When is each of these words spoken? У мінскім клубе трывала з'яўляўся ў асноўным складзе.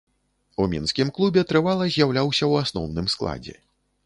У 0.63 0.65
мінскім 0.71 1.11
клубе 1.17 1.43
трывала 1.51 1.87
з'яўляўся 1.97 2.43
ў 2.51 2.65
асноўным 2.67 3.07
складзе. 3.17 3.55